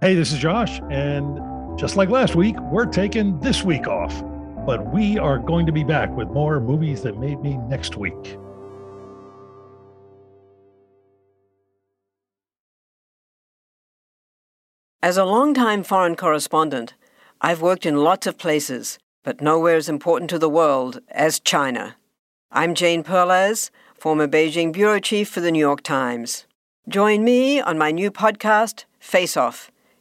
Hey, 0.00 0.14
this 0.14 0.30
is 0.30 0.38
Josh, 0.38 0.80
and 0.92 1.76
just 1.76 1.96
like 1.96 2.08
last 2.08 2.36
week, 2.36 2.54
we're 2.70 2.86
taking 2.86 3.40
this 3.40 3.64
week 3.64 3.88
off. 3.88 4.22
But 4.64 4.92
we 4.94 5.18
are 5.18 5.40
going 5.40 5.66
to 5.66 5.72
be 5.72 5.82
back 5.82 6.08
with 6.16 6.28
more 6.28 6.60
movies 6.60 7.02
that 7.02 7.18
made 7.18 7.40
me 7.40 7.56
next 7.56 7.96
week. 7.96 8.38
As 15.02 15.16
a 15.16 15.24
longtime 15.24 15.82
foreign 15.82 16.14
correspondent, 16.14 16.94
I've 17.40 17.60
worked 17.60 17.84
in 17.84 17.96
lots 17.96 18.28
of 18.28 18.38
places, 18.38 19.00
but 19.24 19.40
nowhere 19.40 19.74
as 19.74 19.88
important 19.88 20.30
to 20.30 20.38
the 20.38 20.48
world 20.48 21.00
as 21.08 21.40
China. 21.40 21.96
I'm 22.52 22.76
Jane 22.76 23.02
Perlez, 23.02 23.72
former 23.98 24.28
Beijing 24.28 24.72
bureau 24.72 25.00
chief 25.00 25.28
for 25.28 25.40
the 25.40 25.50
New 25.50 25.58
York 25.58 25.82
Times. 25.82 26.46
Join 26.88 27.24
me 27.24 27.60
on 27.60 27.76
my 27.76 27.90
new 27.90 28.12
podcast, 28.12 28.84
Face 29.00 29.36
Off 29.36 29.72